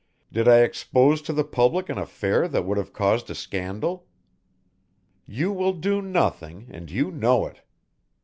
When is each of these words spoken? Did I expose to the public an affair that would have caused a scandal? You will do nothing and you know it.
Did 0.31 0.47
I 0.47 0.61
expose 0.61 1.21
to 1.21 1.31
the 1.31 1.43
public 1.43 1.87
an 1.87 1.99
affair 1.99 2.47
that 2.47 2.65
would 2.65 2.79
have 2.79 2.91
caused 2.91 3.29
a 3.29 3.35
scandal? 3.35 4.07
You 5.27 5.51
will 5.51 5.73
do 5.73 6.01
nothing 6.01 6.65
and 6.71 6.89
you 6.89 7.11
know 7.11 7.45
it. 7.45 7.61